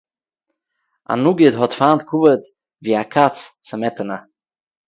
[1.11, 2.41] אַ נגיד האָט פֿײַנט כּבֿוד
[2.83, 3.35] ווי אַ קאַץ
[3.67, 4.17] סמעטענע.